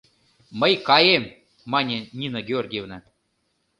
[0.59, 1.23] —Мый каем,—
[1.71, 2.97] мане Нина Георгиевна.